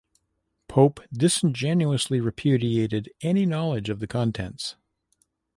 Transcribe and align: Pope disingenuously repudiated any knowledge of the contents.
Pope 0.67 0.99
disingenuously 1.13 2.19
repudiated 2.19 3.09
any 3.21 3.45
knowledge 3.45 3.87
of 3.87 3.99
the 3.99 4.07
contents. 4.07 4.75